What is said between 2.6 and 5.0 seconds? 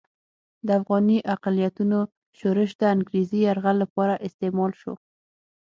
د انګریزي یرغل لپاره استعمال شو.